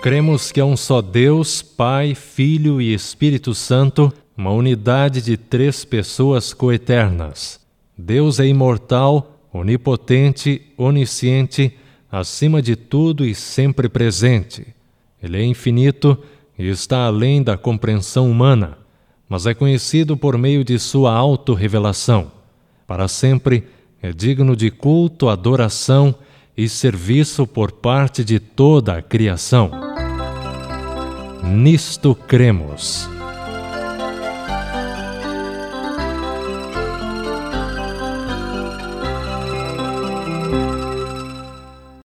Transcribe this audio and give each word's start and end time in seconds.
Cremos 0.00 0.52
que 0.52 0.60
há 0.60 0.64
um 0.64 0.76
só 0.76 1.02
Deus, 1.02 1.60
Pai, 1.60 2.14
Filho 2.14 2.80
e 2.80 2.94
Espírito 2.94 3.52
Santo, 3.52 4.12
uma 4.36 4.52
unidade 4.52 5.20
de 5.20 5.36
três 5.36 5.84
pessoas 5.84 6.54
coeternas. 6.54 7.58
Deus 7.96 8.38
é 8.38 8.46
imortal, 8.46 9.40
onipotente, 9.52 10.62
onisciente, 10.76 11.76
acima 12.10 12.62
de 12.62 12.76
tudo 12.76 13.26
e 13.26 13.34
sempre 13.34 13.88
presente. 13.88 14.68
Ele 15.20 15.36
é 15.36 15.44
infinito 15.44 16.16
e 16.56 16.68
está 16.68 17.06
além 17.06 17.42
da 17.42 17.56
compreensão 17.56 18.30
humana, 18.30 18.78
mas 19.28 19.46
é 19.46 19.52
conhecido 19.52 20.16
por 20.16 20.38
meio 20.38 20.62
de 20.62 20.78
sua 20.78 21.12
autorrevelação. 21.12 22.30
Para 22.86 23.08
sempre 23.08 23.64
é 24.00 24.12
digno 24.12 24.54
de 24.54 24.70
culto, 24.70 25.28
adoração 25.28 26.14
e 26.56 26.68
serviço 26.68 27.48
por 27.48 27.72
parte 27.72 28.24
de 28.24 28.38
toda 28.38 28.96
a 28.96 29.02
criação. 29.02 29.87
Nisto 31.54 32.14
cremos. 32.14 33.08